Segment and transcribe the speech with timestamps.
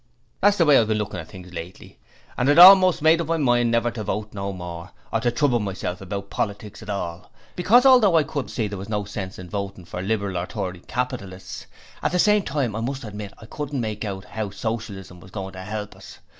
[0.39, 1.99] 'That's the way I've been lookin' at things lately,
[2.35, 5.59] and I'd almost made up my mind never to vote no more, or to trouble
[5.59, 9.47] myself about politics at all, because although I could see there was no sense in
[9.47, 11.67] voting for Liberal or Tory capitalists,
[12.01, 15.53] at the same time I must admit I couldn't make out how Socialism was going
[15.53, 16.17] to help us.